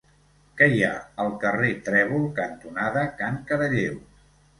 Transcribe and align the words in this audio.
Què 0.59 0.67
hi 0.75 0.79
ha 0.85 0.93
al 1.25 1.27
carrer 1.43 1.69
Trèvol 1.89 2.25
cantonada 2.39 3.05
Can 3.21 3.37
Caralleu? 3.53 4.01